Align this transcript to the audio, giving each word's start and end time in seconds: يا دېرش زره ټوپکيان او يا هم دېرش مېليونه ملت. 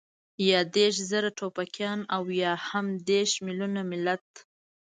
يا 0.49 0.59
دېرش 0.75 0.97
زره 1.11 1.29
ټوپکيان 1.37 1.99
او 2.15 2.23
يا 2.41 2.51
هم 2.67 2.85
دېرش 3.09 3.31
مېليونه 3.45 3.81
ملت. 3.91 4.27